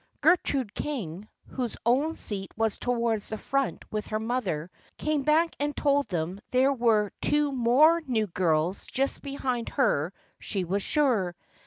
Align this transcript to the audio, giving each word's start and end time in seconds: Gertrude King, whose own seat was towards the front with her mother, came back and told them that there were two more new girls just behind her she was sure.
Gertrude 0.21 0.73
King, 0.73 1.27
whose 1.49 1.77
own 1.85 2.15
seat 2.15 2.51
was 2.57 2.79
towards 2.79 3.29
the 3.29 3.37
front 3.37 3.85
with 3.91 4.07
her 4.07 4.19
mother, 4.19 4.71
came 4.97 5.21
back 5.21 5.55
and 5.59 5.77
told 5.77 6.09
them 6.09 6.37
that 6.37 6.43
there 6.49 6.73
were 6.73 7.11
two 7.21 7.51
more 7.51 8.01
new 8.07 8.25
girls 8.25 8.87
just 8.87 9.21
behind 9.21 9.69
her 9.69 10.11
she 10.39 10.63
was 10.63 10.81
sure. 10.81 11.35